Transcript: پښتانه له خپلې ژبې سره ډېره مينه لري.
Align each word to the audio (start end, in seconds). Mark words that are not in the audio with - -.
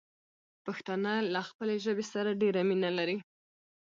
پښتانه 0.65 1.11
له 1.33 1.41
خپلې 1.49 1.75
ژبې 1.85 2.05
سره 2.13 2.39
ډېره 2.41 2.61
مينه 2.69 2.89
لري. 2.97 3.17